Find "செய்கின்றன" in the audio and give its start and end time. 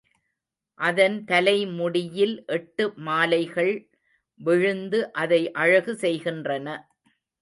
5.95-6.67